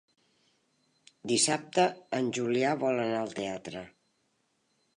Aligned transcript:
Dissabte 1.31 1.85
en 2.19 2.31
Julià 2.37 2.73
vol 2.85 3.05
anar 3.07 3.21
al 3.27 3.37
teatre. 3.41 3.85